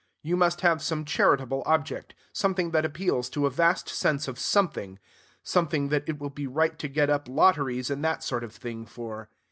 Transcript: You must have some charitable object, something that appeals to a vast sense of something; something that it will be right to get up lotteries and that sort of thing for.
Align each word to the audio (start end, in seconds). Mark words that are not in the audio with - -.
You 0.23 0.35
must 0.35 0.61
have 0.61 0.81
some 0.81 1.05
charitable 1.05 1.61
object, 1.67 2.15
something 2.33 2.71
that 2.71 2.85
appeals 2.85 3.29
to 3.29 3.45
a 3.45 3.51
vast 3.51 3.87
sense 3.87 4.27
of 4.27 4.39
something; 4.39 4.97
something 5.43 5.89
that 5.89 6.09
it 6.09 6.17
will 6.17 6.31
be 6.31 6.47
right 6.47 6.79
to 6.79 6.87
get 6.87 7.11
up 7.11 7.27
lotteries 7.29 7.91
and 7.91 8.03
that 8.03 8.23
sort 8.23 8.43
of 8.43 8.51
thing 8.51 8.87
for. 8.87 9.29